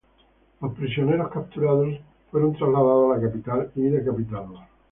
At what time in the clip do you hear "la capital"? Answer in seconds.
3.19-3.71